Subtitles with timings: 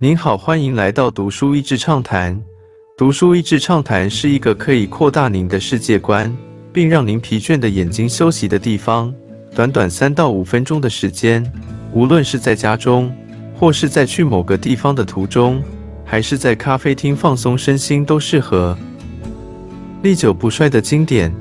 [0.00, 2.40] 您好，欢迎来到读书益智畅谈。
[2.96, 6.32] 读书益智畅谈是一个可以扩大您的世界观，
[6.72, 9.12] 并让您疲倦的眼睛休息的地方。
[9.56, 11.44] 短短三到五分钟的时间，
[11.92, 13.12] 无论是在家中，
[13.56, 15.60] 或是在去某个地方的途中，
[16.04, 18.78] 还是在咖啡厅放松身心，都适合。
[20.02, 21.34] 历久不衰的经典，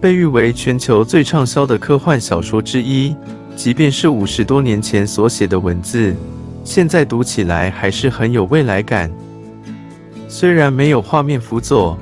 [0.00, 3.16] 被誉为全球最畅销的科幻小说之一。
[3.56, 6.14] 即便是五十多年前所写的文字，
[6.64, 9.10] 现在读起来还是很有未来感。
[10.28, 11.98] 虽然没有画面辅佐，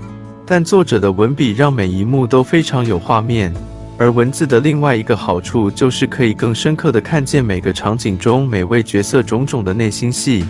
[0.47, 3.53] 但作者的文笔让每一幕都非常有画面。
[3.99, 10.45] 而文字的另外一个好处，就是可以更深刻地看见每个场景中每位角色种种的内心戏。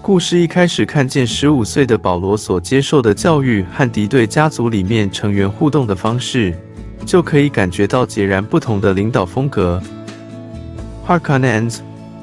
[0.00, 6.54] 故事一开始看见十五岁的保罗所接受的教育和敌对家族里面成员互动的方式。
[7.06, 9.82] 就可以感觉到截然不同的领导风格。
[11.06, 11.78] Harkonnens，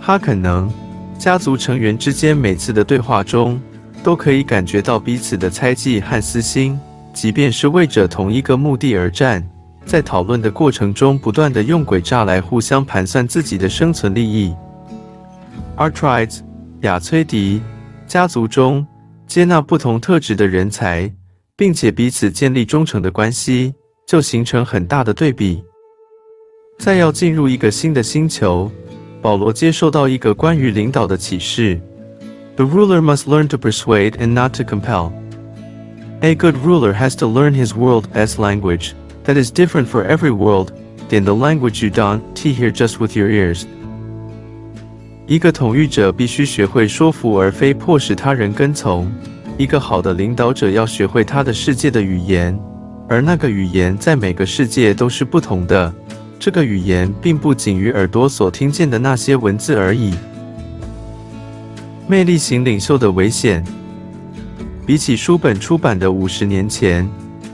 [0.08, 0.72] 他可能
[1.20, 3.60] 家族成员之间每次的对话中，
[4.02, 6.80] 都可以感觉到彼此的猜忌和私心，
[7.14, 9.46] 即便是为着同一个目的而战，
[9.86, 14.56] 在讨论的过程中，不断的用诡诈来互相盘算自己的生存利益。
[15.76, 16.40] Artrides，
[16.84, 17.62] 亚崔迪
[18.08, 18.88] 家族中
[19.28, 21.14] 接纳不同特质的人才，
[21.58, 23.74] 并且彼此建立忠诚的关系。
[24.08, 25.62] 就形成很大的对比。
[26.80, 28.72] 再要进入一个新的星球，
[29.21, 31.81] 保罗接受到一个关于领导的启示：
[32.57, 35.13] The ruler must learn to persuade and not to compel.
[36.21, 38.93] A good ruler has to learn his world's language
[39.25, 40.69] that is different for every world
[41.09, 43.65] than the language you don't hear just with your ears.
[45.27, 49.11] 一个统御者必须学会说服，而非迫使他人跟从。
[49.57, 52.59] 一个好的领导者要学会他的世界的语言。
[53.09, 55.93] 而那个语言在每个世界都是不同的。
[56.40, 60.14] 这个语言并不仅于耳朵所听见的那些文字而已。
[62.08, 63.64] 魅力型领袖的危险，
[64.86, 67.10] 比起书本出版的五十年前，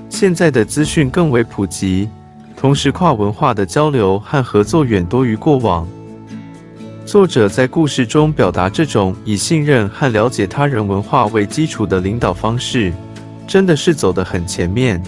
[0.10, 2.08] 现在的资讯更为普及，
[2.56, 5.88] 同时跨文化的交流和合作远多于过往。
[7.06, 12.94] 作者在故事中表达这种以信任和了解他人文化为基础的领导方式，
[13.48, 15.02] 真的是走得很前面。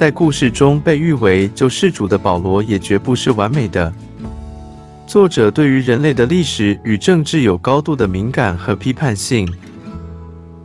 [0.00, 3.92] 在故事中被誉为救世主的保罗也绝不是完美的。
[5.06, 9.46] 作者对于人类的历史与政治有高度的敏感和批判性。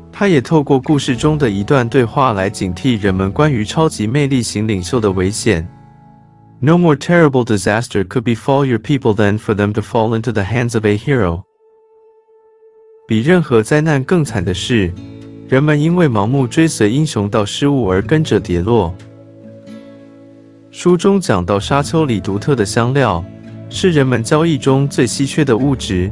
[0.10, 5.68] 他也透过故事中的一段对话来警惕人们关于超级魅力型领袖的危险。
[6.62, 10.76] No more terrible disaster could befall your people than for them to fall into the hands
[10.76, 11.44] of a hero。
[13.06, 14.94] 比任何灾难更惨的是，
[15.50, 18.96] 人们因为盲目追随英雄到失误而跟着跌落。
[20.78, 23.24] 书中讲到，沙丘里独特的香料
[23.70, 26.12] 是人们交易中最稀缺的物质，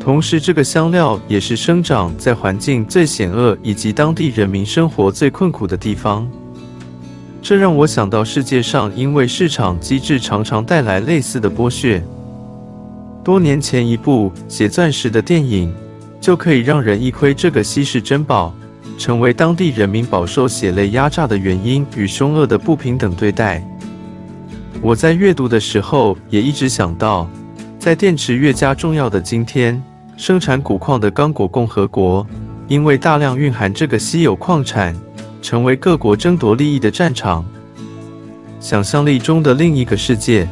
[0.00, 6.26] 同时这个香料也是生长在环境最险恶以及当地人民生活最困苦的地方。
[7.42, 12.02] 这让我想到，世界上因为市场机制常常带来类似的剥削。
[13.22, 15.70] 多年前一部写钻石的电影，
[16.18, 18.54] 就可以让人一窥这个稀世珍宝。
[18.96, 23.62] 成为当地人民饱受血泪压榨的原因与凶恶的不平等对待。
[24.80, 27.28] 我在阅读的时候也一直想到，
[27.78, 29.82] 在电池越加重要的今天，
[30.16, 32.26] 生产钴矿的刚果共和国，
[32.68, 34.94] 因为大量蕴含这个稀有矿产，
[35.42, 37.44] 成为各国争夺利益的战场。
[38.60, 40.48] 想象力中的另一个世界。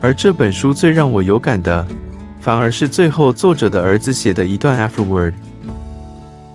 [0.00, 1.86] 而这本书最让我有感的，
[2.40, 5.32] 反而是最后作者的儿子写的一段 afterword。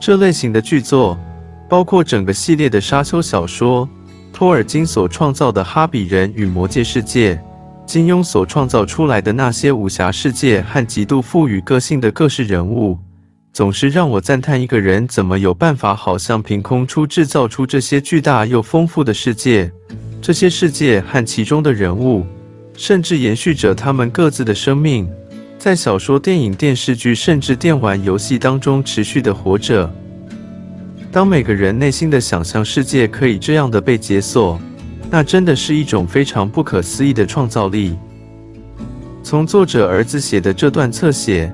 [0.02, 1.16] 这类型的剧作，
[1.70, 3.88] 包括整个系列的沙丘小说，
[4.34, 7.40] 托尔金所创造的哈比人与魔界世界，
[7.86, 12.98] 金庸所创造出来的那些武侠世界和极度赋予个性的各式人物，
[13.54, 19.72] 总是让我赞叹一个人怎么有办法，好像凭空出制造出这些巨大又丰富的世界。
[20.20, 22.26] 这些世界和其中的人物，
[22.76, 25.08] 甚至延续着他们各自的生命。
[25.62, 29.88] 在小说、电影、电视剧，甚至电玩游戏当中持续的活着。
[31.12, 34.60] 当每个人内心的想象世界可以这样的被解锁，
[35.12, 37.96] 那真的是一种非常不可思议的创造力。
[39.22, 41.54] 从作者儿子写的这段侧写，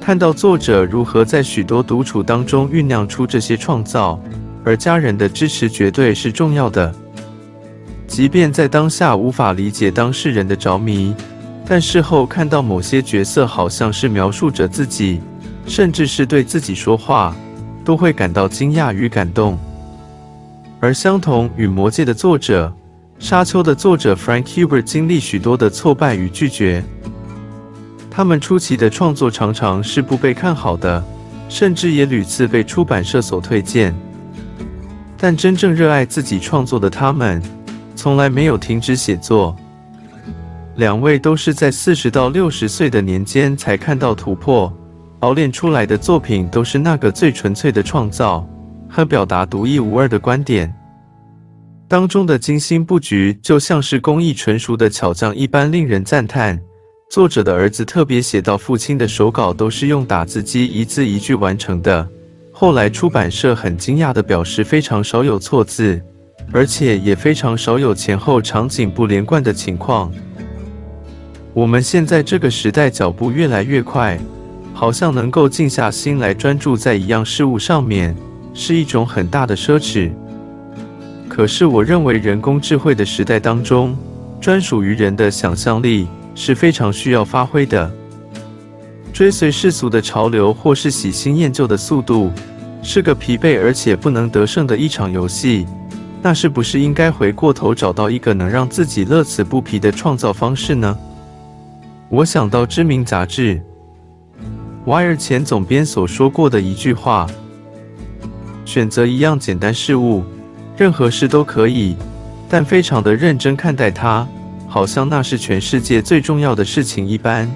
[0.00, 4.22] 看到作者如何在许多独处当中酝酿出这些创造，
[4.64, 6.94] 而家人的支持绝对是重要的。
[8.06, 11.12] 即便在当下无法理解当事人的着迷。
[11.70, 15.20] 但事后看到某些角色好像是描述着自己，
[15.66, 17.36] 甚至是对自己说话，
[17.84, 19.58] 都会感到惊讶与感动。
[20.80, 22.72] 而相同与《魔戒》的作者
[23.22, 26.82] 《沙丘》的作者 Frank Herbert 经历许多的挫败与拒绝，
[28.10, 31.04] 他们初期的创作常常是不被看好的，
[31.50, 33.94] 甚至也屡次被出版社所推荐。
[35.18, 37.42] 但真正热爱自己创作的他们，
[37.94, 39.54] 从来没有停止写作。
[40.78, 44.72] 两位都是在四十到六十岁的年间才看到突破，
[45.18, 48.48] 熬炼出来的作品都是那个最纯粹的创造
[48.88, 50.72] 和表达独一无二的观点。
[51.88, 56.56] 当中的精心布局，就像是工艺纯熟的巧匠一般，令人赞叹。
[57.10, 62.08] 作者的儿子特别写到，父亲的手稿都是用打字机一字一句完成的。
[62.52, 66.00] 后来出版社很惊讶地表示，非常少有错字，
[66.52, 70.12] 而且也非常少有前后场景不连贯的情况。
[71.58, 74.16] 我们现在这个时代脚步越来越快，
[74.72, 78.14] 好像能够静下心来专注在一样事物上面，
[78.54, 80.12] 是一种很大的奢侈。
[81.28, 83.96] 可是我认为，人工智慧的时代当中，
[84.40, 87.90] 专属于人的想象力是非常需要发挥的。
[89.12, 92.30] 追随世俗的潮流，或是喜新厌旧的速度，
[92.84, 95.66] 是个疲惫而且不能得胜的一场游戏。
[96.22, 100.96] 那是不是应该回过头找到一个能让自己乐此不疲的创造方式呢？
[102.10, 103.60] 我想到知名杂志
[104.90, 107.26] 《Wire》前总编所说过的一句话
[108.64, 110.24] ：“选择一样简单事物，
[110.74, 111.96] 任何事都可以，
[112.48, 114.26] 但非常的认真看待它，
[114.66, 117.46] 好像那是全世界最重要的事情一般，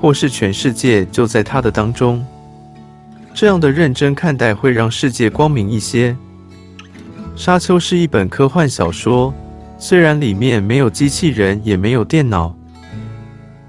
[0.00, 2.24] 或是全世界就在它的当中。
[3.34, 6.16] 这样的认真看待会让世界光明一些。”
[7.40, 9.34] 《沙丘》是一本科幻小说，
[9.76, 12.57] 虽然里面没有机器人，也没有电脑。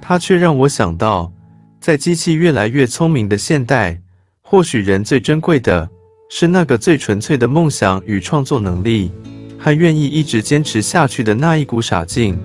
[0.10, 1.32] 它却让我想到，
[1.80, 4.02] 在机器越来越聪明的现代，
[4.42, 5.88] 或许人最珍贵的
[6.32, 9.12] 是那个最纯粹的梦想与创作能力，
[9.56, 12.36] 还愿意一直坚持下去的那一股傻劲。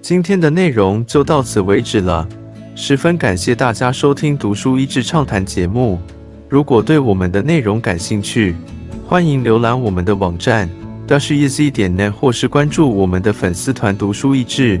[0.00, 2.28] 今天的内容就到此为止了，
[2.76, 5.98] 十分感谢大家收听《读书益智畅谈》节目。
[6.48, 8.54] 如果对我们的内容感兴趣，
[9.04, 10.70] 欢迎浏览我们的网站
[11.08, 14.80] dashes 点 net，或是关注我们的粉丝团“读书益智”。